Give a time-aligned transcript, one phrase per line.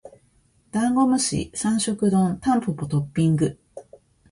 [0.71, 3.59] ダンゴムシ三食丼タンポポトッピング